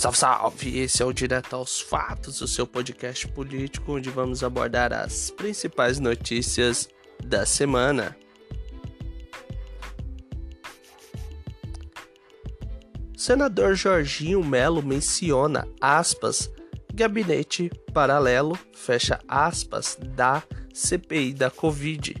[0.00, 0.78] Salve, salve!
[0.78, 6.00] Esse é o Direto aos Fatos, o seu podcast político, onde vamos abordar as principais
[6.00, 6.88] notícias
[7.22, 8.16] da semana.
[13.14, 16.50] Senador Jorginho Melo menciona, aspas,
[16.94, 20.42] gabinete paralelo, fecha aspas, da
[20.72, 22.14] CPI da Covid.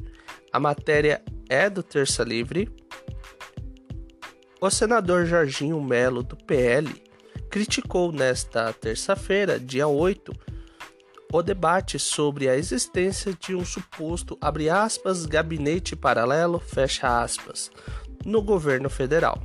[0.52, 2.68] A matéria é do Terça Livre.
[4.60, 7.08] O senador Jorginho Melo, do PL,
[7.50, 10.32] criticou nesta terça-feira, dia 8,
[11.32, 16.62] o debate sobre a existência de um suposto, aspas, gabinete paralelo,
[17.02, 17.70] aspas,
[18.24, 19.42] no governo federal.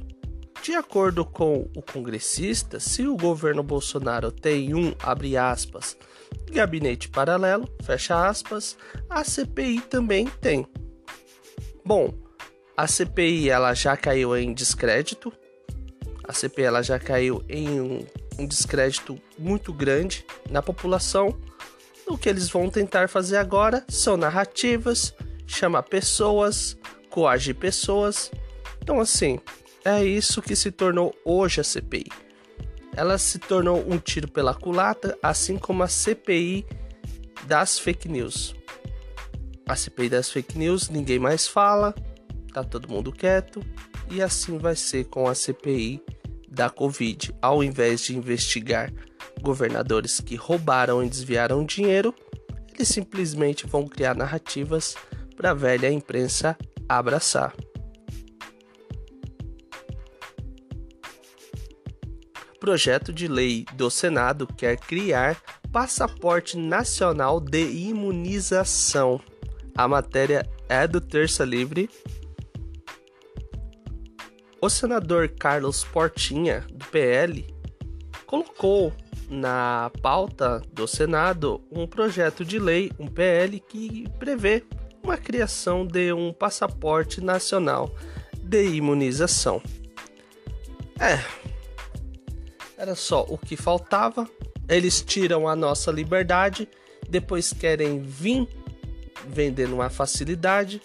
[0.62, 4.94] De acordo com o congressista, se o governo Bolsonaro tem um,
[5.38, 5.98] aspas,
[6.52, 7.68] gabinete paralelo,
[8.28, 8.78] aspas,
[9.10, 10.66] a CPI também tem.
[11.84, 12.14] Bom,
[12.76, 15.32] a CPI ela já caiu em descrédito.
[16.28, 18.06] A CPI ela já caiu em um,
[18.40, 21.38] um descrédito muito grande na população.
[22.08, 25.14] O que eles vão tentar fazer agora são narrativas,
[25.46, 26.78] chamar pessoas,
[27.10, 28.32] coagir pessoas.
[28.82, 29.40] Então assim,
[29.84, 32.08] é isso que se tornou hoje a CPI.
[32.96, 36.66] Ela se tornou um tiro pela culatra, assim como a CPI
[37.46, 38.56] das fake news.
[39.68, 41.94] A CPI das fake news, ninguém mais fala,
[42.54, 43.62] tá todo mundo quieto,
[44.10, 46.02] e assim vai ser com a CPI
[46.56, 47.36] da Covid.
[47.42, 48.92] Ao invés de investigar
[49.42, 52.16] governadores que roubaram e desviaram dinheiro,
[52.74, 54.96] eles simplesmente vão criar narrativas
[55.36, 56.58] para a velha imprensa
[56.90, 57.54] abraçar.
[62.66, 65.40] projeto de lei do Senado quer criar
[65.72, 69.22] passaporte nacional de imunização.
[69.78, 71.88] A matéria é do Terça Livre.
[74.62, 77.46] O senador Carlos Portinha, do PL,
[78.26, 78.94] colocou
[79.30, 84.64] na pauta do Senado um projeto de lei, um PL, que prevê
[85.04, 87.94] uma criação de um passaporte nacional
[88.40, 89.62] de imunização.
[91.00, 91.20] É,
[92.78, 94.28] era só o que faltava.
[94.68, 96.68] Eles tiram a nossa liberdade,
[97.08, 98.48] depois querem vir
[99.28, 100.82] vendendo uma facilidade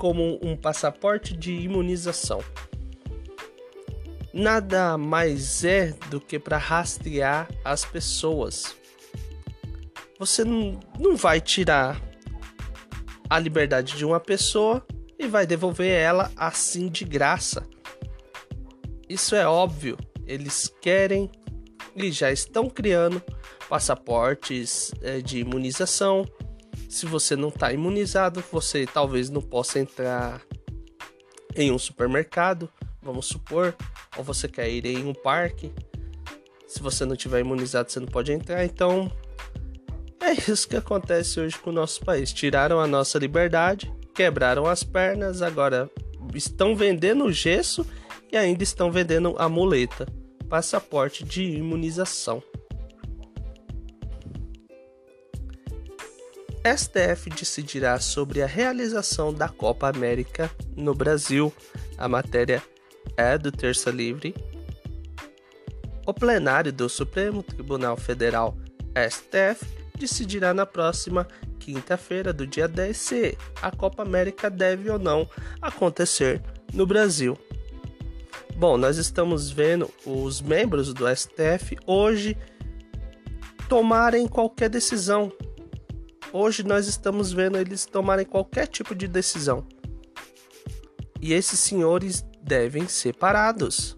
[0.00, 2.42] como um passaporte de imunização.
[4.32, 8.74] Nada mais é do que para rastrear as pessoas.
[10.18, 10.80] Você não,
[11.16, 12.00] vai tirar
[13.28, 14.82] a liberdade de uma pessoa
[15.18, 17.62] e vai devolver ela assim de graça.
[19.06, 21.30] Isso é óbvio eles querem
[21.94, 23.22] e já estão criando
[23.68, 26.24] passaportes é, de imunização.
[26.90, 30.42] Se você não está imunizado, você talvez não possa entrar
[31.54, 32.68] em um supermercado,
[33.00, 33.76] vamos supor,
[34.16, 35.72] ou você quer ir em um parque.
[36.66, 38.64] Se você não tiver imunizado, você não pode entrar.
[38.64, 39.10] Então,
[40.20, 42.32] é isso que acontece hoje com o nosso país.
[42.32, 45.88] Tiraram a nossa liberdade, quebraram as pernas, agora
[46.34, 47.86] estão vendendo gesso
[48.32, 50.06] e ainda estão vendendo a muleta
[50.48, 52.42] passaporte de imunização.
[56.64, 61.52] STF decidirá sobre a realização da Copa América no Brasil.
[61.96, 62.62] A matéria
[63.16, 64.34] é do Terça Livre.
[66.06, 68.56] O plenário do Supremo Tribunal Federal,
[68.94, 69.64] STF,
[69.98, 71.26] decidirá na próxima
[71.58, 75.28] quinta-feira do dia 10 se a Copa América deve ou não
[75.62, 76.42] acontecer
[76.74, 77.38] no Brasil.
[78.56, 82.36] Bom, nós estamos vendo os membros do STF hoje
[83.68, 85.32] tomarem qualquer decisão.
[86.32, 89.66] Hoje nós estamos vendo eles tomarem qualquer tipo de decisão.
[91.20, 93.96] E esses senhores devem ser parados.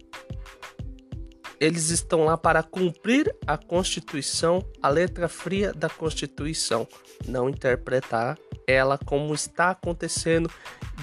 [1.60, 6.88] Eles estão lá para cumprir a Constituição, a letra fria da Constituição,
[7.26, 10.50] não interpretar ela como está acontecendo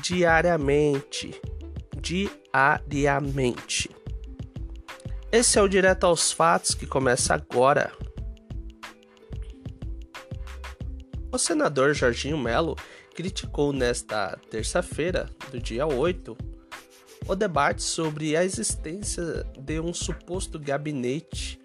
[0.02, 1.40] diariamente
[2.88, 3.90] diariamente.
[5.32, 7.92] Esse é o Direto aos Fatos que começa agora.
[11.32, 12.76] O senador Jorginho Melo
[13.14, 16.36] criticou nesta terça-feira, do dia 8,
[17.28, 21.60] o debate sobre a existência de um suposto gabinete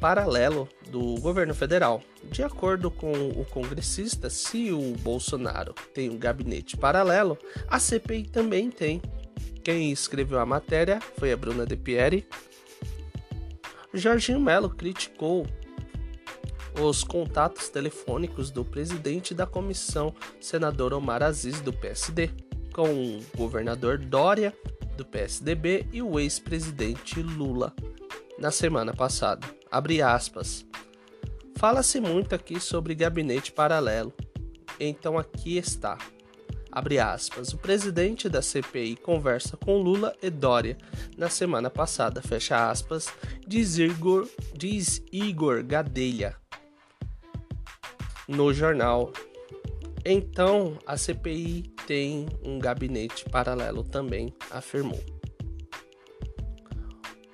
[0.00, 2.02] paralelo do governo federal.
[2.24, 7.38] De acordo com o congressista, se o Bolsonaro tem um gabinete paralelo,
[7.68, 9.00] a CPI também tem.
[9.62, 12.26] Quem escreveu a matéria foi a Bruna De Pieri.
[13.94, 15.46] Jorginho Melo criticou
[16.78, 22.30] os contatos telefônicos do presidente da comissão, senador Omar Aziz, do PSD,
[22.72, 24.54] com o governador Dória,
[24.96, 27.74] do PSDB, e o ex-presidente Lula,
[28.38, 29.46] na semana passada.
[29.70, 30.64] Abre aspas.
[31.56, 34.12] Fala-se muito aqui sobre gabinete paralelo.
[34.78, 35.98] Então aqui está.
[36.72, 37.52] Abre aspas.
[37.52, 40.78] O presidente da CPI conversa com Lula e Dória
[41.18, 42.22] na semana passada.
[42.22, 43.08] Fecha aspas.
[43.46, 46.36] Diz Igor, diz Igor Gadelha
[48.30, 49.12] no jornal.
[50.04, 55.02] Então a CPI tem um gabinete paralelo também, afirmou.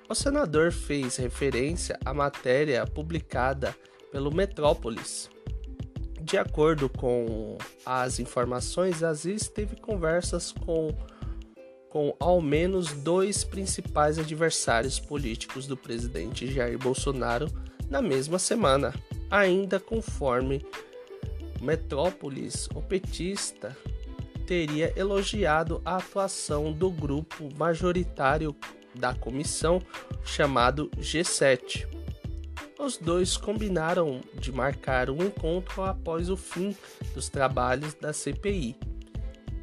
[0.09, 3.75] O senador fez referência à matéria publicada
[4.11, 5.29] pelo Metrópolis.
[6.21, 10.93] De acordo com as informações, Aziz teve conversas com,
[11.89, 17.47] com ao menos dois principais adversários políticos do presidente Jair Bolsonaro
[17.89, 18.93] na mesma semana.
[19.29, 20.65] Ainda conforme
[21.61, 23.75] Metrópolis, o petista
[24.45, 28.55] teria elogiado a atuação do grupo majoritário
[28.95, 29.81] da comissão
[30.23, 31.97] chamado G7
[32.79, 36.75] os dois combinaram de marcar um encontro após o fim
[37.13, 38.75] dos trabalhos da CPI.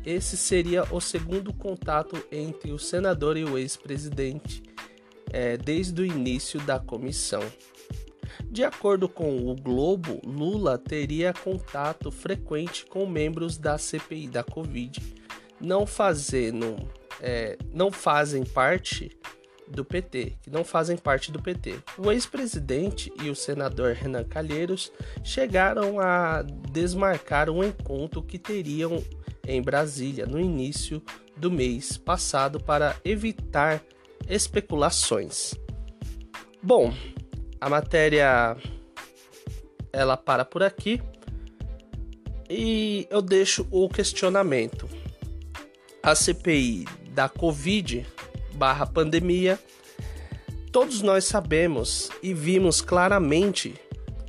[0.04, 4.62] Esse seria o segundo contato entre o senador e o ex-presidente
[5.32, 7.40] é, desde o início da comissão.
[8.50, 15.00] De acordo com o Globo, Lula teria contato frequente com membros da CPI da Covid,
[15.60, 16.76] não fazendo,
[17.20, 19.10] é, não fazem parte
[19.66, 21.76] do PT, que não fazem parte do PT.
[21.98, 24.92] O ex-presidente e o senador Renan Calheiros
[25.22, 29.02] chegaram a desmarcar um encontro que teriam
[29.46, 31.02] em Brasília no início
[31.36, 33.82] do mês passado para evitar
[34.28, 35.54] especulações.
[36.62, 36.94] Bom,
[37.64, 38.58] a matéria
[39.90, 41.00] ela para por aqui
[42.50, 44.86] e eu deixo o questionamento.
[46.02, 48.06] A CPI da Covid
[48.52, 49.58] barra pandemia,
[50.70, 53.74] todos nós sabemos e vimos claramente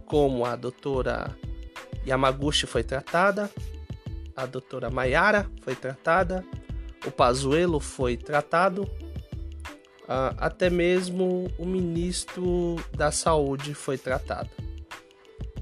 [0.06, 1.38] como a doutora
[2.08, 3.52] Yamaguchi foi tratada,
[4.34, 6.42] a doutora Mayara foi tratada,
[7.06, 8.90] o Pazuello foi tratado,
[10.06, 14.50] uh, até mesmo o ministro da Saúde foi tratado.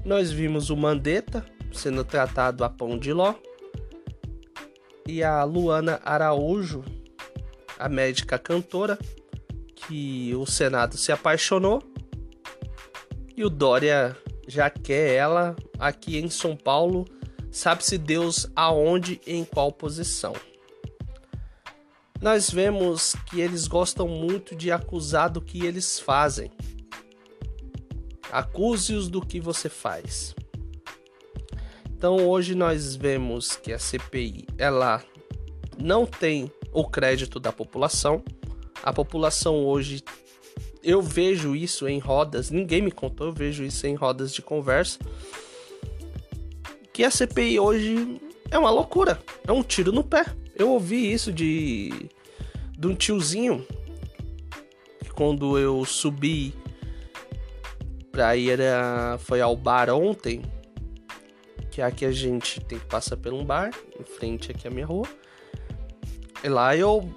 [0.04, 3.34] Nós vimos o Mandetta sendo tratado a pão de ló
[5.06, 6.84] e a Luana Araújo
[7.78, 8.98] a médica cantora,
[9.74, 11.82] que o Senado se apaixonou
[13.36, 17.04] e o Dória já quer ela aqui em São Paulo,
[17.50, 20.34] sabe-se Deus aonde e em qual posição.
[22.24, 26.50] Nós vemos que eles gostam muito de acusar do que eles fazem.
[28.32, 30.34] Acuse-os do que você faz.
[31.90, 35.04] Então hoje nós vemos que a CPI ela
[35.78, 38.24] não tem o crédito da população.
[38.82, 40.02] A população hoje,
[40.82, 44.98] eu vejo isso em rodas, ninguém me contou, eu vejo isso em rodas de conversa.
[46.90, 48.18] Que a CPI hoje
[48.50, 50.24] é uma loucura, é um tiro no pé.
[50.56, 52.08] Eu ouvi isso de,
[52.78, 53.66] de um tiozinho
[55.02, 56.54] que quando eu subi
[58.10, 60.42] pra ir a, foi ao bar ontem,
[61.70, 64.86] que aqui a gente tem que passar por um bar, em frente aqui à minha
[64.86, 65.08] rua.
[66.42, 67.12] E lá eu,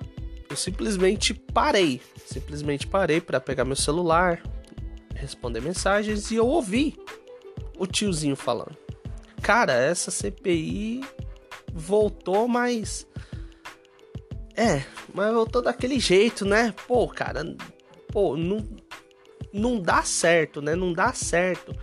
[0.50, 2.02] eu simplesmente parei.
[2.26, 4.42] Simplesmente parei para pegar meu celular,
[5.14, 6.96] responder mensagens e eu ouvi
[7.78, 8.76] o tiozinho falando.
[9.42, 11.04] Cara, essa CPI
[11.72, 13.08] voltou, mas.
[14.58, 14.84] É,
[15.14, 16.74] mas voltou daquele jeito, né?
[16.88, 17.56] Pô, cara,
[18.12, 18.68] pô, não,
[19.54, 20.76] não dá certo, né?
[20.76, 21.76] Não dá certo.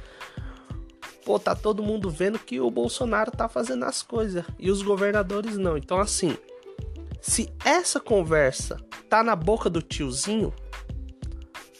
[1.24, 5.56] Pô, tá todo mundo vendo que o Bolsonaro tá fazendo as coisas e os governadores
[5.56, 5.76] não.
[5.76, 6.36] Então, assim,
[7.20, 8.76] se essa conversa
[9.08, 10.52] tá na boca do tiozinho,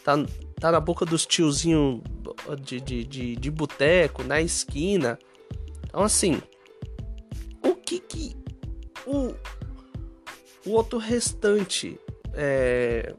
[0.04, 0.14] tá,
[0.60, 2.02] tá na boca dos tiozinhos
[2.62, 5.18] de, de, de, de boteco, na esquina.
[5.86, 6.40] Então, assim,
[7.60, 8.36] o que que
[9.04, 9.34] o,
[10.66, 11.98] o outro restante
[12.32, 13.14] é,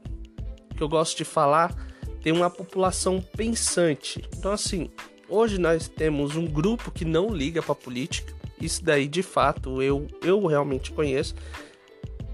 [0.76, 1.74] que eu gosto de falar
[2.22, 4.24] tem uma população pensante.
[4.36, 4.90] Então, assim,
[5.28, 8.34] hoje nós temos um grupo que não liga para política.
[8.60, 11.34] Isso daí, de fato, eu, eu realmente conheço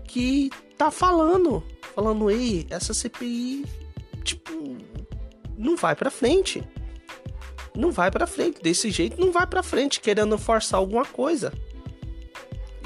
[0.07, 1.63] que tá falando,
[1.95, 3.65] falando, ei, essa CPI,
[4.23, 4.77] tipo,
[5.57, 6.63] não vai para frente.
[7.75, 11.53] Não vai para frente, desse jeito não vai para frente, querendo forçar alguma coisa.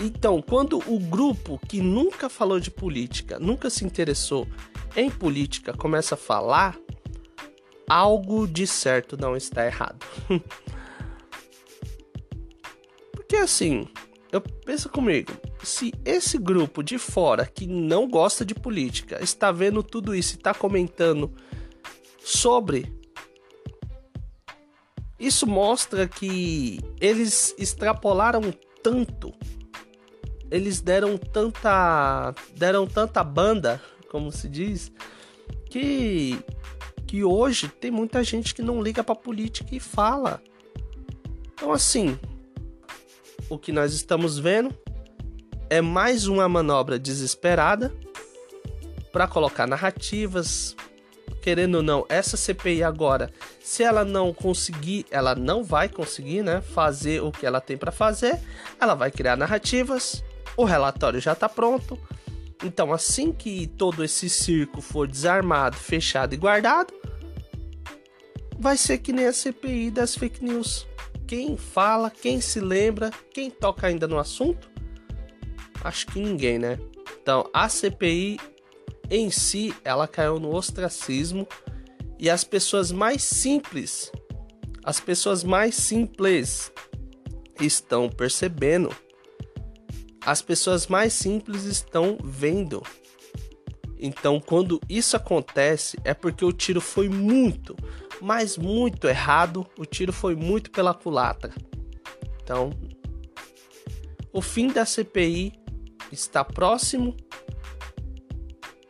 [0.01, 4.47] Então, quando o grupo que nunca falou de política, nunca se interessou
[4.95, 6.77] em política, começa a falar,
[7.89, 10.05] algo de certo não está errado.
[13.13, 13.89] Porque assim,
[14.31, 19.83] eu penso comigo, se esse grupo de fora que não gosta de política está vendo
[19.83, 21.33] tudo isso e está comentando
[22.19, 22.95] sobre.
[25.19, 29.33] Isso mostra que eles extrapolaram tanto,
[30.51, 34.93] eles deram tanta, deram tanta banda, como se diz,
[35.71, 36.39] que
[37.07, 40.43] que hoje tem muita gente que não liga para política e fala.
[41.55, 42.19] Então assim,
[43.49, 44.75] o que nós estamos vendo
[45.71, 47.93] é mais uma manobra desesperada
[49.13, 50.77] para colocar narrativas,
[51.41, 56.61] querendo ou não, essa CPI agora, se ela não conseguir, ela não vai conseguir, né,
[56.61, 58.39] fazer o que ela tem para fazer,
[58.81, 60.25] ela vai criar narrativas.
[60.57, 61.99] O relatório já está pronto.
[62.65, 66.93] Então, assim que todo esse circo for desarmado, fechado e guardado,
[68.59, 70.87] vai ser que nem a CPI das fake news.
[71.27, 74.71] Quem fala, quem se lembra, quem toca ainda no assunto?
[75.85, 76.79] Acho que ninguém, né?
[77.21, 78.39] Então, a CPI
[79.11, 81.47] em si, ela caiu no ostracismo
[82.19, 84.11] e as pessoas mais simples,
[84.85, 86.73] as pessoas mais simples
[87.61, 88.95] estão percebendo.
[90.27, 92.83] As pessoas mais simples estão vendo.
[93.97, 97.77] Então, quando isso acontece, é porque o tiro foi muito,
[98.21, 99.65] mas muito errado.
[99.79, 101.55] O tiro foi muito pela culatra.
[102.43, 102.71] Então,
[104.33, 105.53] o fim da CPI
[106.11, 107.17] está próximo,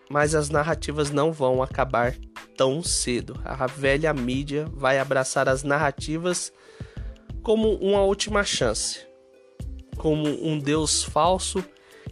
[0.09, 2.17] mas as narrativas não vão acabar
[2.57, 3.39] tão cedo.
[3.45, 6.51] A velha mídia vai abraçar as narrativas
[7.43, 9.07] como uma última chance,
[9.97, 11.65] como um Deus falso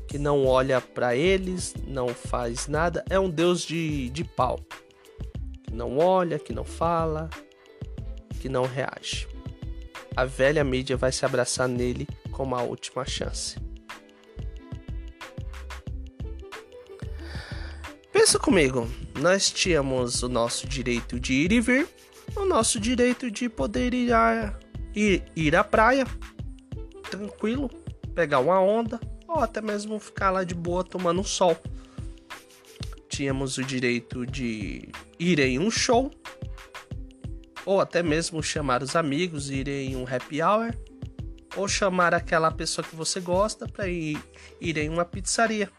[0.08, 4.60] que não olha para eles, não faz nada, é um Deus de, de pau
[5.74, 7.28] não olha, que não fala,
[8.40, 9.26] que não reage.
[10.16, 13.58] A velha mídia vai se abraçar nele como a última chance.
[18.12, 18.88] Pensa comigo,
[19.20, 21.88] nós tínhamos o nosso direito de ir e vir,
[22.36, 24.56] o nosso direito de poder ir, a,
[24.94, 26.06] ir, ir à praia,
[27.10, 27.70] tranquilo,
[28.14, 31.56] pegar uma onda, ou até mesmo ficar lá de boa tomando um sol
[33.14, 34.88] tínhamos o direito de
[35.20, 36.10] ir em um show,
[37.64, 40.74] ou até mesmo chamar os amigos, ir em um happy hour,
[41.56, 44.20] ou chamar aquela pessoa que você gosta para ir,
[44.60, 45.70] ir em uma pizzaria.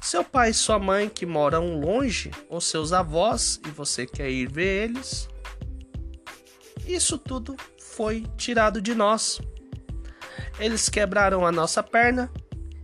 [0.00, 4.48] Seu pai e sua mãe que moram longe, ou seus avós e você quer ir
[4.48, 5.28] ver eles,
[6.86, 9.40] isso tudo foi tirado de nós.
[10.58, 12.30] Eles quebraram a nossa perna,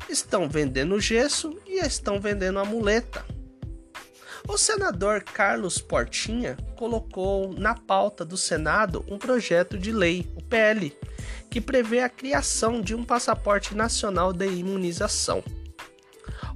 [0.09, 3.25] estão vendendo gesso e estão vendendo a muleta.
[4.49, 10.93] O senador Carlos Portinha colocou na pauta do Senado um projeto de lei, o PL,
[11.49, 15.45] que prevê a criação de um passaporte nacional de imunização.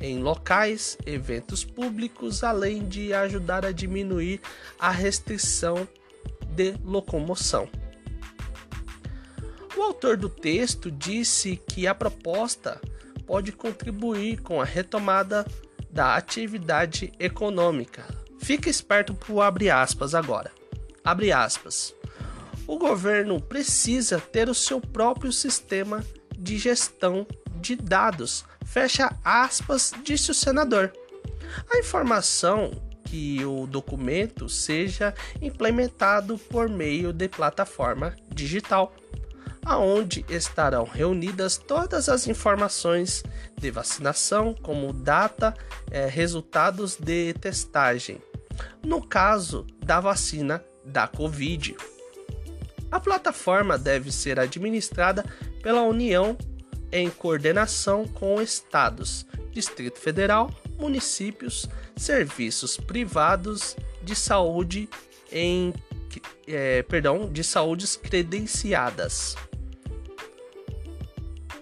[0.00, 4.40] em locais, eventos públicos, além de ajudar a diminuir
[4.78, 5.86] a restrição
[6.48, 7.68] de locomoção.
[9.76, 12.80] O autor do texto disse que a proposta
[13.26, 15.46] pode contribuir com a retomada
[15.90, 18.04] da atividade econômica.
[18.40, 20.50] Fica esperto para abre aspas agora.
[21.04, 21.94] Abre aspas.
[22.70, 26.04] O governo precisa ter o seu próprio sistema
[26.38, 30.92] de gestão de dados Fecha aspas, disse o senador.
[31.68, 32.70] A informação
[33.04, 35.12] que o documento seja
[35.42, 38.94] implementado por meio de plataforma digital,
[39.66, 43.24] aonde estarão reunidas todas as informações
[43.58, 45.52] de vacinação, como data,
[45.90, 48.22] eh, resultados de testagem,
[48.80, 51.76] no caso da vacina da Covid.
[52.90, 55.24] A plataforma deve ser administrada
[55.62, 56.36] pela União
[56.92, 64.88] em coordenação com estados, Distrito Federal, municípios, serviços privados de saúde
[65.30, 65.72] em
[66.46, 69.36] é, perdão, de saúdes credenciadas.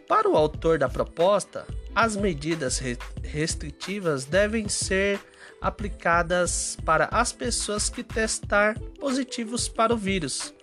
[0.07, 2.81] Para o autor da proposta, as medidas
[3.23, 5.21] restritivas devem ser
[5.61, 10.55] aplicadas para as pessoas que testar positivos para o vírus.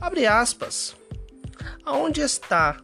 [0.00, 0.96] Abre aspas.
[1.84, 2.80] Aonde está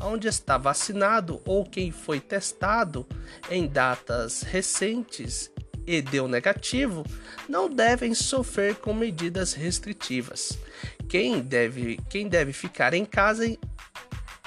[0.00, 3.06] onde está vacinado ou quem foi testado
[3.48, 5.48] em datas recentes
[5.86, 7.04] e deu negativo
[7.48, 10.58] não devem sofrer com medidas restritivas.
[11.08, 13.44] Quem deve, quem deve ficar em casa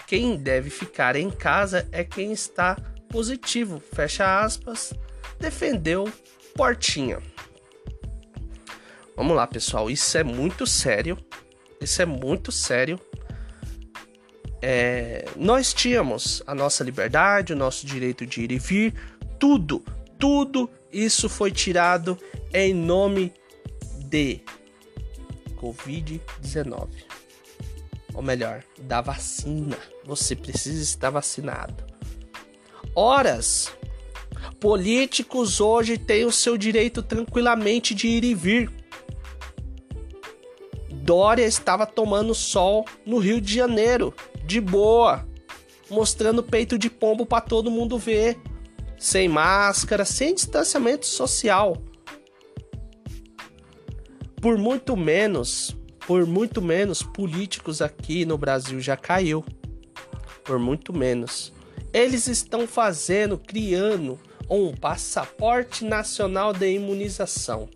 [0.08, 2.76] quem deve ficar em casa é quem está
[3.10, 4.94] positivo, fecha aspas,
[5.40, 6.12] defendeu
[6.56, 7.20] Portinha.
[9.16, 11.18] Vamos lá, pessoal, isso é muito sério.
[11.86, 13.00] Isso é muito sério.
[14.60, 18.96] É, nós tínhamos a nossa liberdade, o nosso direito de ir e vir,
[19.38, 19.86] tudo,
[20.18, 22.18] tudo isso foi tirado
[22.52, 23.32] em nome
[24.06, 24.42] de
[25.58, 26.88] Covid-19.
[28.16, 29.78] Ou melhor, da vacina.
[30.06, 31.84] Você precisa estar vacinado.
[32.96, 33.72] Horas.
[34.60, 38.85] Políticos hoje têm o seu direito tranquilamente de ir e vir.
[41.06, 44.12] Dória estava tomando sol no Rio de Janeiro,
[44.44, 45.24] de boa,
[45.88, 48.40] mostrando peito de pombo para todo mundo ver,
[48.98, 51.78] sem máscara, sem distanciamento social.
[54.42, 59.46] Por muito menos, por muito menos políticos aqui no Brasil já caiu.
[60.44, 61.54] Por muito menos.
[61.94, 64.20] Eles estão fazendo, criando
[64.50, 67.70] um passaporte nacional de imunização.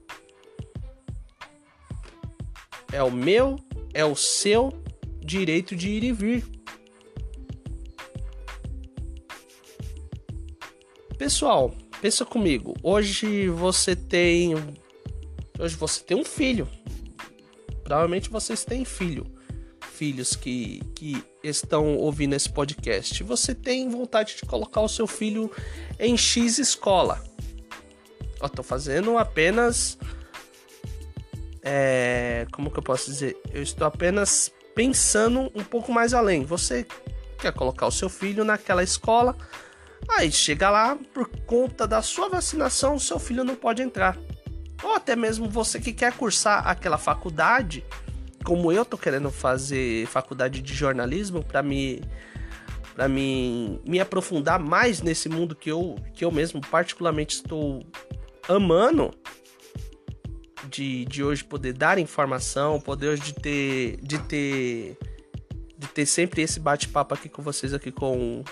[2.91, 3.55] É o meu,
[3.93, 4.73] é o seu
[5.19, 6.45] direito de ir e vir.
[11.17, 12.73] Pessoal, pensa comigo.
[12.81, 14.55] Hoje você tem
[15.59, 16.67] hoje você tem um filho.
[17.83, 19.25] Provavelmente vocês têm filho.
[19.91, 23.21] Filhos que, que estão ouvindo esse podcast.
[23.23, 25.51] Você tem vontade de colocar o seu filho
[25.99, 27.21] em X escola.
[28.41, 29.97] Eu tô fazendo apenas
[31.61, 33.37] é, como que eu posso dizer?
[33.53, 36.45] Eu estou apenas pensando um pouco mais além.
[36.45, 36.85] Você
[37.37, 39.35] quer colocar o seu filho naquela escola,
[40.09, 44.17] aí chega lá, por conta da sua vacinação, o seu filho não pode entrar.
[44.83, 47.83] Ou até mesmo você que quer cursar aquela faculdade,
[48.43, 52.01] como eu tô querendo fazer faculdade de jornalismo para me
[52.95, 57.85] para me, me aprofundar mais nesse mundo que eu que eu mesmo particularmente estou
[58.47, 59.13] amando
[60.67, 64.97] de, de hoje poder dar informação, poder hoje de ter de ter
[65.77, 68.43] de ter sempre esse bate-papo aqui com vocês aqui com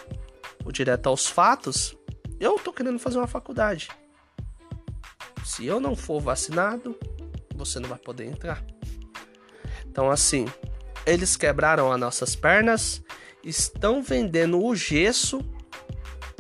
[0.64, 1.98] o direto aos fatos,
[2.40, 3.90] eu tô querendo fazer uma faculdade.
[5.44, 6.98] Se eu não for vacinado,
[7.56, 8.64] você não vai poder entrar.
[9.86, 10.46] Então assim,
[11.06, 13.02] eles quebraram as nossas pernas,
[13.44, 15.42] estão vendendo o gesso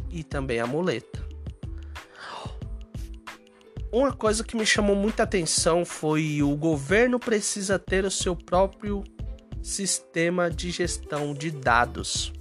[0.10, 1.16] e também a muleta.
[3.91, 9.04] Uma coisa que me chamou muita atenção foi o governo precisa ter o seu próprio
[9.63, 12.34] sistema de gestão de dados.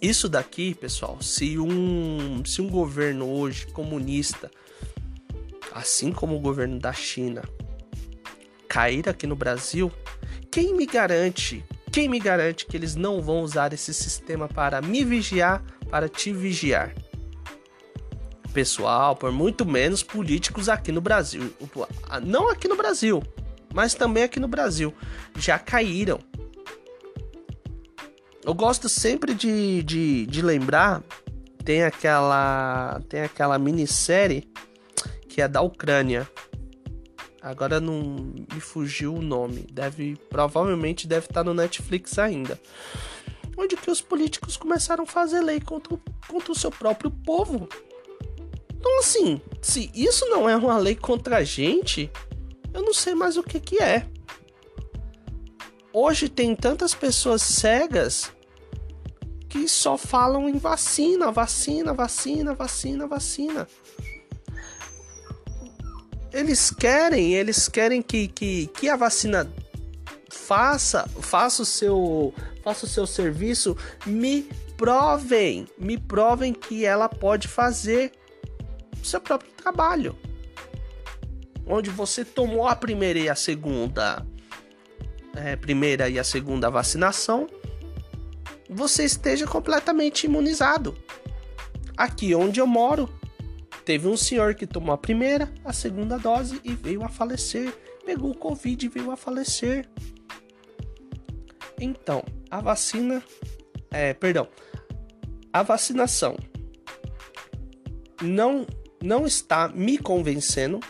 [0.00, 4.50] Isso daqui, pessoal, se um, se um governo hoje comunista,
[5.72, 7.42] assim como o governo da China,
[8.68, 9.90] cair aqui no Brasil,
[10.50, 15.04] quem me garante, quem me garante que eles não vão usar esse sistema para me
[15.04, 16.94] vigiar, para te vigiar?
[18.56, 21.52] Pessoal, por muito menos políticos aqui no Brasil.
[22.24, 23.22] Não aqui no Brasil,
[23.74, 24.94] mas também aqui no Brasil.
[25.38, 26.18] Já caíram.
[28.42, 31.02] Eu gosto sempre de, de, de lembrar.
[31.66, 32.98] Tem aquela.
[33.10, 34.50] Tem aquela minissérie
[35.28, 36.26] que é da Ucrânia.
[37.42, 39.66] Agora não me fugiu o nome.
[39.70, 40.16] Deve.
[40.30, 42.58] Provavelmente deve estar no Netflix ainda.
[43.54, 47.68] Onde que os políticos começaram a fazer lei contra, contra o seu próprio povo.
[48.86, 52.08] Então, assim, se isso não é uma lei contra a gente,
[52.72, 54.06] eu não sei mais o que, que é.
[55.92, 58.30] Hoje tem tantas pessoas cegas
[59.48, 63.68] que só falam em vacina, vacina, vacina, vacina, vacina.
[66.32, 69.52] Eles querem, eles querem que, que, que a vacina
[70.30, 74.42] faça, faça o seu, faça o seu serviço, me
[74.76, 78.12] provem, me provem que ela pode fazer
[79.06, 80.16] seu próprio trabalho.
[81.66, 84.24] Onde você tomou a primeira e a segunda,
[85.34, 87.46] é, primeira e a segunda vacinação,
[88.68, 90.96] você esteja completamente imunizado.
[91.96, 93.08] Aqui onde eu moro,
[93.84, 97.72] teve um senhor que tomou a primeira, a segunda dose e veio a falecer.
[98.04, 99.88] Pegou o Covid e veio a falecer.
[101.80, 103.22] Então, a vacina.
[103.90, 104.48] É, perdão.
[105.52, 106.36] A vacinação
[108.22, 108.66] não
[109.06, 110.80] não está me convencendo,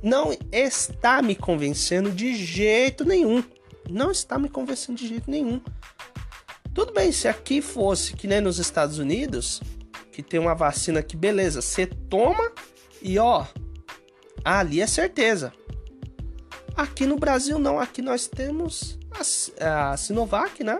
[0.00, 3.42] não está me convencendo de jeito nenhum.
[3.90, 5.60] Não está me convencendo de jeito nenhum.
[6.72, 9.60] Tudo bem, se aqui fosse que nem nos Estados Unidos,
[10.12, 12.52] que tem uma vacina que beleza, você toma
[13.02, 13.44] e ó,
[14.44, 15.52] ali é certeza.
[16.76, 18.98] Aqui no Brasil não, aqui nós temos
[19.58, 20.78] a, a Sinovac, né?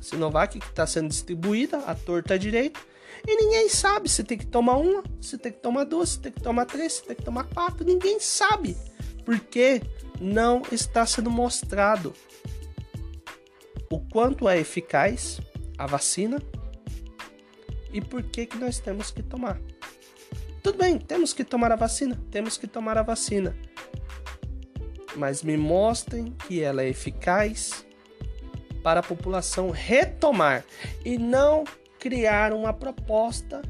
[0.00, 2.80] Sinovac que está sendo distribuída a torta direito
[3.26, 6.32] e ninguém sabe se tem que tomar uma, se tem que tomar duas, se tem
[6.32, 7.84] que tomar três, se tem que tomar quatro.
[7.84, 8.76] Ninguém sabe.
[9.24, 9.82] Porque
[10.20, 12.14] não está sendo mostrado.
[13.90, 15.40] o quanto é eficaz
[15.76, 16.40] a vacina
[17.92, 19.60] e por que, que nós temos que tomar.
[20.62, 23.56] Tudo bem, temos que tomar a vacina, temos que tomar a vacina.
[25.16, 27.84] Mas me mostrem que ela é eficaz
[28.82, 30.64] para a população retomar
[31.04, 31.64] e não
[32.00, 33.62] criar uma proposta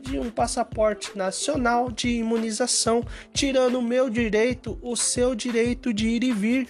[0.00, 6.24] de um passaporte nacional de imunização, tirando o meu direito, o seu direito de ir
[6.24, 6.68] e vir.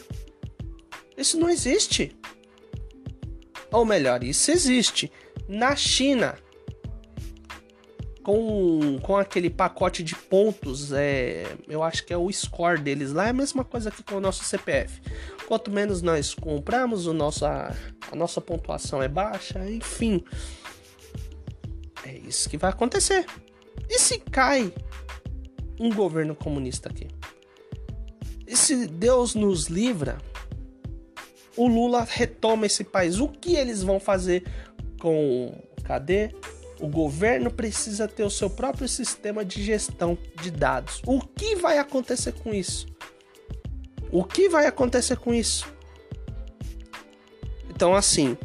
[1.17, 2.17] Isso não existe.
[3.73, 5.11] Ou melhor, isso existe.
[5.49, 6.37] Na China,
[8.23, 13.27] com, com aquele pacote de pontos, é, eu acho que é o score deles lá,
[13.27, 15.01] é a mesma coisa que com o nosso CPF.
[15.47, 17.75] Quanto menos nós compramos, o nosso, a,
[18.11, 20.25] a nossa pontuação é baixa, enfim.
[22.07, 23.25] É isso que vai acontecer.
[23.89, 24.73] E se cai
[25.81, 27.09] um governo comunista aqui?
[28.47, 30.19] E se Deus nos livra,
[31.57, 33.19] o Lula retoma esse país.
[33.19, 34.45] O que eles vão fazer
[35.01, 35.53] com.
[35.85, 36.35] Cadê?
[36.81, 41.01] O governo precisa ter o seu próprio sistema de gestão de dados.
[41.07, 42.87] O que vai acontecer com isso?
[44.11, 45.73] O que vai acontecer com isso?
[47.71, 48.37] Então, assim,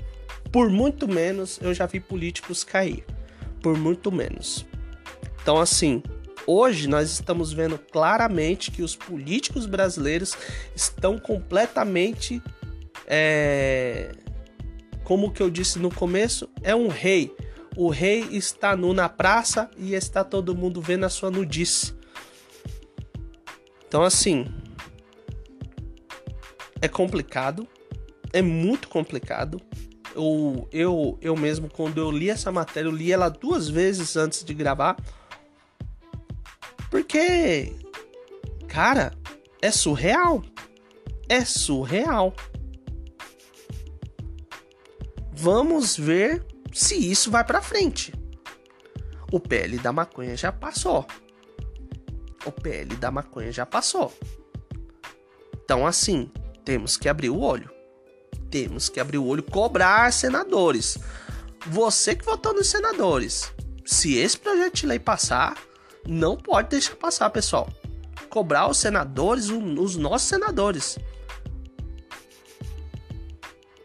[0.52, 3.04] por muito menos eu já vi políticos cair.
[3.62, 4.65] Por muito menos.
[5.41, 6.02] Então, assim,
[6.45, 10.36] hoje nós estamos vendo claramente que os políticos brasileiros
[10.76, 12.41] estão completamente
[13.08, 14.12] é,
[15.04, 17.36] como que eu disse no começo, é um rei.
[17.76, 21.95] O rei está nu na praça e está todo mundo vendo a sua nudice.
[23.88, 24.45] Então, assim,
[26.80, 27.67] é complicado,
[28.32, 29.60] é muito complicado.
[30.19, 34.43] Eu, eu, eu mesmo, quando eu li essa matéria, eu li ela duas vezes antes
[34.43, 34.97] de gravar.
[36.91, 37.73] Porque,
[38.67, 39.13] cara,
[39.62, 40.43] é surreal.
[41.29, 42.34] É surreal.
[45.32, 48.13] Vamos ver se isso vai para frente.
[49.32, 51.08] O PL da maconha já passou.
[52.45, 54.13] O PL da maconha já passou.
[55.63, 56.29] Então, assim,
[56.65, 57.78] temos que abrir o olho.
[58.49, 60.97] Temos que abrir o olho, cobrar senadores.
[61.67, 63.53] Você que votou nos senadores.
[63.85, 65.57] Se esse projeto de lei passar,
[66.07, 67.69] não pode deixar passar, pessoal.
[68.29, 70.97] Cobrar os senadores, os nossos senadores.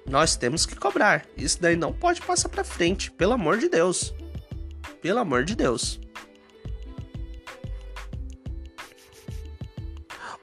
[0.06, 1.26] Nós temos que cobrar.
[1.36, 4.14] Isso daí não pode passar para frente, pelo amor de Deus.
[5.00, 5.98] Pelo amor de Deus.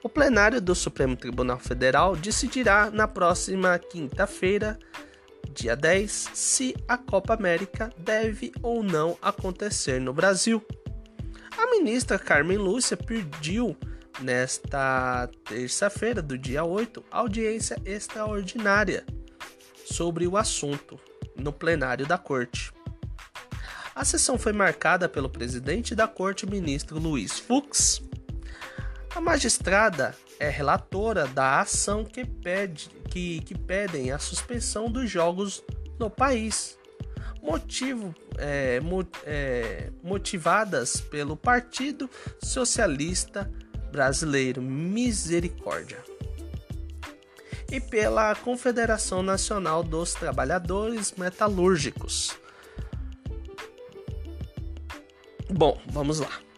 [0.02, 4.76] O plenário do Supremo Tribunal Federal decidirá na próxima quinta-feira,
[5.54, 10.60] dia 10, se a Copa América deve ou não acontecer no Brasil.
[11.56, 13.76] A ministra Carmen Lúcia pediu
[14.20, 19.04] nesta terça-feira, do dia 8, audiência extraordinária
[19.84, 20.98] sobre o assunto
[21.36, 22.72] no plenário da Corte.
[23.94, 28.02] A sessão foi marcada pelo presidente da Corte, ministro Luiz Fux.
[29.14, 35.62] A magistrada é relatora da ação que, pede, que, que pedem a suspensão dos jogos
[35.98, 36.78] no país,
[37.42, 38.80] motivo, é,
[39.24, 42.08] é, motivadas pelo Partido
[42.42, 43.52] Socialista
[43.90, 46.02] Brasileiro Misericórdia
[47.70, 52.34] e pela Confederação Nacional dos Trabalhadores Metalúrgicos.
[55.50, 56.51] Bom, vamos lá.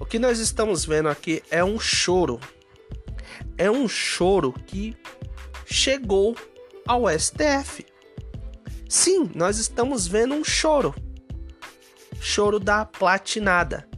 [0.00, 2.40] O que nós estamos vendo aqui é um choro.
[3.56, 4.96] É um choro que
[5.66, 6.36] chegou
[6.86, 7.84] ao STF.
[8.88, 10.94] Sim, nós estamos vendo um choro.
[12.20, 13.88] Choro da platinada.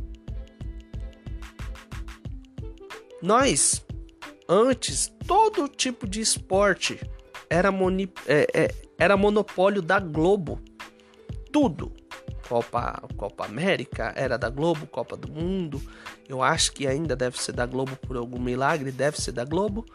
[3.23, 3.85] Nós
[4.53, 6.99] Antes, todo tipo de esporte
[7.49, 10.61] era, moni é, é, era monopólio da Globo.
[11.53, 11.93] Tudo.
[12.51, 15.81] Copa, Copa América era da Globo, Copa do Mundo.
[16.29, 19.87] Eu acho que ainda deve ser da Globo por algum milagre, deve ser da Globo.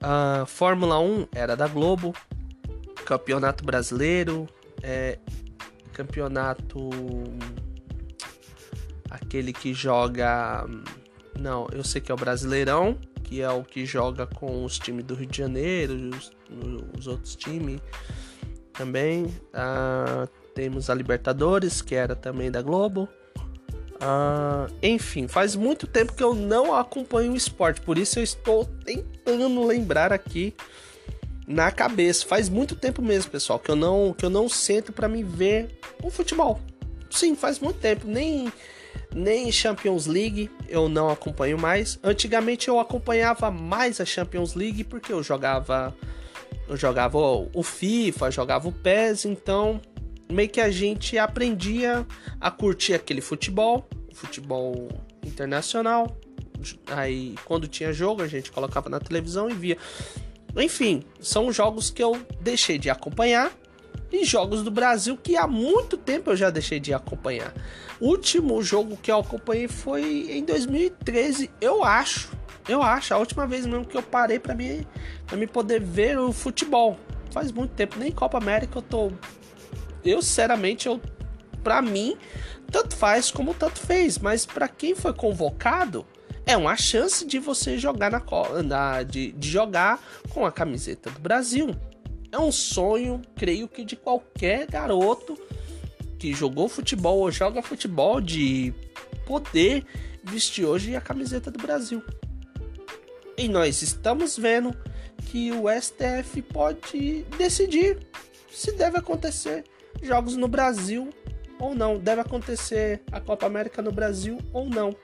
[0.00, 2.14] Uh, Fórmula 1 era da Globo.
[3.04, 4.48] Campeonato Brasileiro,
[4.82, 5.18] é,
[5.92, 6.88] campeonato
[9.10, 10.64] aquele que joga
[11.38, 15.04] não, eu sei que é o Brasileirão que é o que joga com os times
[15.04, 16.30] do Rio de Janeiro, os,
[16.96, 17.80] os outros times
[18.72, 19.26] também.
[19.52, 23.08] Ah, temos a Libertadores, que era também da Globo.
[24.00, 28.64] Ah, enfim, faz muito tempo que eu não acompanho o esporte, por isso eu estou
[28.64, 30.54] tentando lembrar aqui
[31.46, 32.26] na cabeça.
[32.26, 35.78] Faz muito tempo mesmo, pessoal, que eu não que eu não sento para me ver
[36.02, 36.60] o futebol.
[37.10, 38.52] Sim, faz muito tempo, nem
[39.14, 41.98] nem Champions League eu não acompanho mais.
[42.02, 45.94] Antigamente eu acompanhava mais a Champions League porque eu jogava
[46.68, 49.80] eu jogava o FIFA, jogava o PES, então
[50.30, 52.06] meio que a gente aprendia
[52.40, 54.88] a curtir aquele futebol, futebol
[55.24, 56.16] internacional.
[56.86, 59.76] Aí quando tinha jogo, a gente colocava na televisão e via.
[60.56, 63.50] Enfim, são jogos que eu deixei de acompanhar
[64.12, 67.52] e jogos do Brasil que há muito tempo eu já deixei de acompanhar.
[67.98, 72.30] O último jogo que eu acompanhei foi em 2013, eu acho.
[72.68, 74.54] Eu acho, a última vez mesmo que eu parei para
[75.26, 76.98] pra me poder ver o futebol.
[77.30, 79.12] Faz muito tempo, nem Copa América eu tô.
[80.04, 81.00] Eu, sinceramente, eu.
[81.62, 82.16] Pra mim,
[82.70, 84.18] tanto faz como tanto fez.
[84.18, 86.04] Mas para quem foi convocado,
[86.44, 88.22] é uma chance de você jogar na,
[88.64, 91.74] na de, de jogar com a camiseta do Brasil.
[92.32, 95.38] É um sonho, creio que de qualquer garoto
[96.18, 98.72] que jogou futebol ou joga futebol de
[99.26, 99.84] poder
[100.24, 102.02] vestir hoje a camiseta do Brasil.
[103.36, 104.74] E nós estamos vendo
[105.30, 107.98] que o STF pode decidir
[108.50, 109.64] se deve acontecer
[110.02, 111.10] jogos no Brasil
[111.58, 114.94] ou não, deve acontecer a Copa América no Brasil ou não.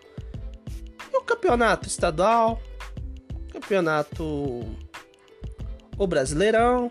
[1.12, 2.61] E o campeonato estadual,
[3.52, 4.24] campeonato
[5.96, 6.90] o Brasileirão,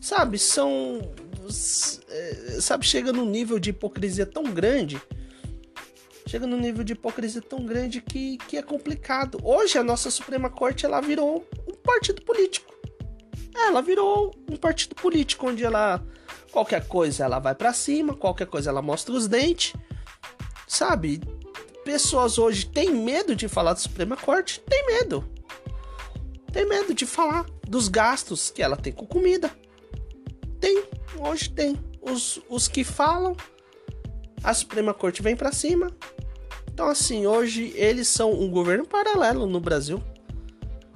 [0.00, 1.00] sabe, são
[2.08, 5.00] é, sabe, chega num nível de hipocrisia tão grande
[6.30, 9.40] chega num nível de hipocrisia tão grande que, que é complicado.
[9.42, 12.72] Hoje a nossa Suprema Corte ela virou um partido político.
[13.52, 16.00] Ela virou um partido político onde ela
[16.50, 19.74] qualquer coisa ela vai para cima, qualquer coisa ela mostra os dentes.
[20.66, 21.20] Sabe?
[21.84, 25.24] Pessoas hoje têm medo de falar da Suprema Corte, tem medo.
[26.52, 29.50] Tem medo de falar dos gastos que ela tem com comida.
[30.60, 30.84] Tem,
[31.18, 31.78] hoje tem.
[32.02, 33.36] Os, os que falam,
[34.42, 35.90] a Suprema Corte vem para cima,
[36.80, 40.02] então, assim, hoje eles são um governo paralelo no Brasil.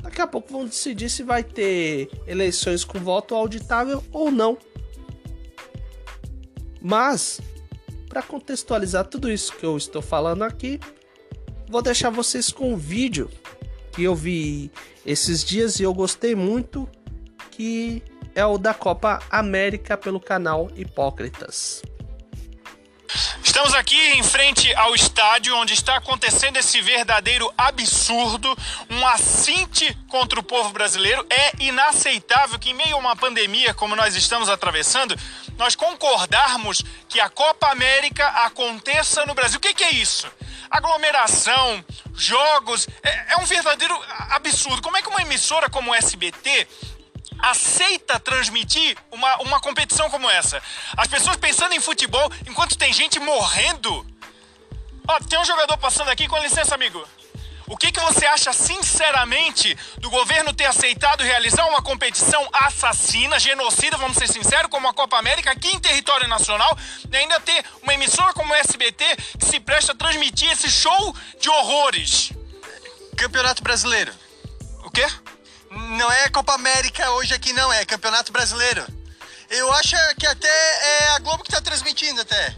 [0.03, 4.57] Daqui a pouco vão decidir se vai ter eleições com voto auditável ou não.
[6.87, 7.41] Mas,
[8.11, 10.79] para contextualizar tudo isso que eu estou falando aqui,
[11.67, 13.31] vou deixar vocês com um vídeo
[13.91, 14.71] que eu vi
[15.07, 16.87] esses dias e eu gostei muito,
[17.51, 18.03] que
[18.35, 21.81] é o da Copa América pelo canal Hipócritas.
[23.55, 28.53] Estamos aqui em frente ao estádio onde está acontecendo esse verdadeiro absurdo,
[28.91, 31.25] um assinte contra o povo brasileiro.
[31.31, 35.17] É inaceitável que, em meio a uma pandemia como nós estamos atravessando,
[35.57, 39.59] nós concordarmos que a Copa América aconteça no Brasil.
[39.59, 40.27] O que, que é isso?
[40.69, 43.97] Aglomeração, jogos, é, é um verdadeiro
[44.31, 44.83] absurdo.
[44.83, 46.67] Como é que uma emissora como o SBT
[47.51, 50.63] aceita transmitir uma, uma competição como essa?
[50.97, 54.07] As pessoas pensando em futebol enquanto tem gente morrendo?
[55.07, 57.07] Ó, tem um jogador passando aqui, com licença, amigo.
[57.67, 63.97] O que, que você acha, sinceramente, do governo ter aceitado realizar uma competição assassina, genocida,
[63.97, 66.77] vamos ser sinceros, como a Copa América, aqui em território nacional,
[67.11, 69.05] e ainda ter uma emissora como o SBT
[69.39, 72.33] que se presta a transmitir esse show de horrores?
[73.17, 74.13] Campeonato Brasileiro.
[74.85, 75.07] O quê?
[75.75, 78.87] Não é Copa América hoje aqui, não, é Campeonato Brasileiro.
[79.51, 82.57] Eu acho que até é a Globo que tá transmitindo até.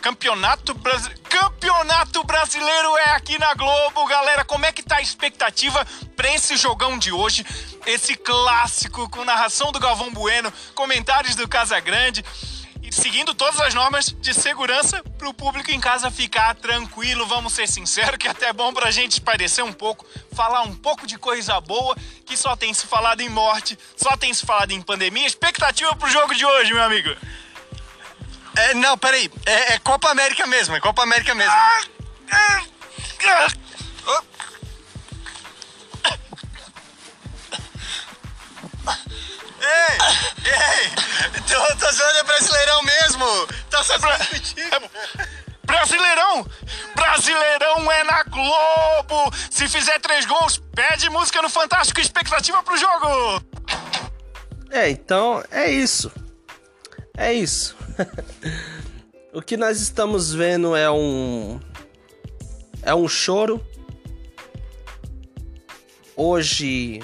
[0.00, 1.10] Campeonato, Brasi...
[1.28, 4.44] Campeonato Brasileiro é aqui na Globo, galera.
[4.44, 7.44] Como é que tá a expectativa para esse jogão de hoje?
[7.86, 12.24] Esse clássico com narração do Galvão Bueno, comentários do Casa Grande
[12.94, 17.26] seguindo todas as normas de segurança para o público em casa ficar tranquilo.
[17.26, 20.62] Vamos ser sinceros, que é até é bom para a gente parecer um pouco, falar
[20.62, 24.46] um pouco de coisa boa, que só tem se falado em morte, só tem se
[24.46, 25.26] falado em pandemia.
[25.26, 27.10] Expectativa para o jogo de hoje, meu amigo?
[28.56, 29.30] É, não, peraí.
[29.44, 31.52] É, é Copa América mesmo, é Copa América mesmo.
[31.52, 31.80] Ah,
[32.30, 32.62] ah,
[33.26, 33.48] ah.
[34.06, 34.53] Oh.
[39.64, 40.52] Ei!
[40.52, 40.90] Ei!
[41.48, 43.46] Tô, tô zoando, é brasileirão mesmo!
[43.70, 43.98] Tá só é,
[45.64, 46.46] Brasileirão!
[46.94, 49.34] Brasileirão é na Globo!
[49.50, 53.42] Se fizer três gols, pede música no Fantástico expectativa pro jogo!
[54.70, 56.10] É, então é isso.
[57.16, 57.76] É isso.
[59.32, 61.60] o que nós estamos vendo é um.
[62.82, 63.64] É um choro.
[66.16, 67.00] Hoje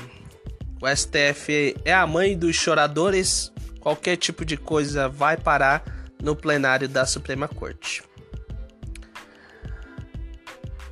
[0.81, 3.53] o STF é a mãe dos choradores.
[3.81, 5.85] Qualquer tipo de coisa vai parar
[6.23, 8.03] no plenário da Suprema Corte.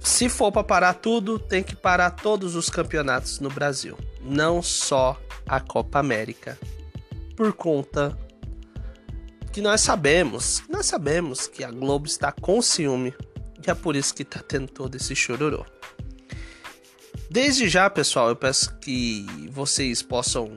[0.01, 5.21] Se for para parar tudo, tem que parar todos os campeonatos no Brasil, não só
[5.47, 6.59] a Copa América.
[7.37, 8.19] Por conta
[9.53, 13.15] que nós sabemos, nós sabemos que a Globo está com ciúme
[13.67, 15.65] e é por isso que está tendo todo esse chororô.
[17.31, 20.57] Desde já, pessoal, eu peço que vocês possam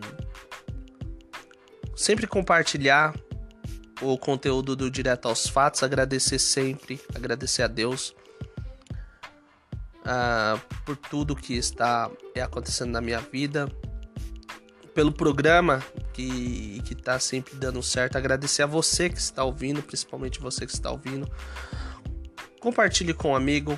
[1.96, 3.14] sempre compartilhar
[4.02, 8.16] o conteúdo do Direto aos Fatos, agradecer sempre, agradecer a Deus
[10.00, 12.10] uh, por tudo que está
[12.42, 13.70] acontecendo na minha vida,
[14.96, 20.66] pelo programa que está sempre dando certo, agradecer a você que está ouvindo, principalmente você
[20.66, 21.30] que está ouvindo.
[22.62, 23.78] Compartilhe com um amigo,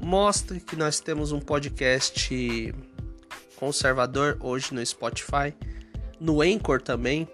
[0.00, 2.74] mostre que nós temos um podcast
[3.56, 5.54] conservador hoje no Spotify,
[6.20, 7.28] no Anchor também.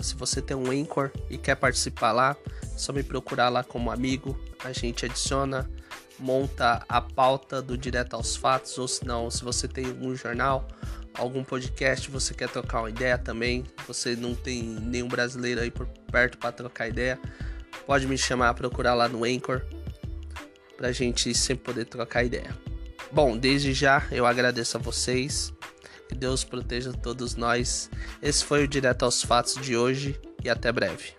[0.00, 3.90] Se você tem um Anchor e quer participar lá, é só me procurar lá como
[3.90, 4.38] amigo.
[4.62, 5.68] A gente adiciona,
[6.18, 10.66] monta a pauta do Direto aos Fatos, ou se não, se você tem um jornal,
[11.14, 15.86] algum podcast, você quer trocar uma ideia também, você não tem nenhum brasileiro aí por
[16.10, 17.18] perto para trocar ideia,
[17.86, 19.62] pode me chamar, procurar lá no Anchor,
[20.76, 22.56] pra gente sempre poder trocar ideia.
[23.10, 25.52] Bom, desde já eu agradeço a vocês.
[26.08, 27.90] Que Deus proteja todos nós.
[28.22, 31.14] Esse foi o Direto aos Fatos de hoje e até breve.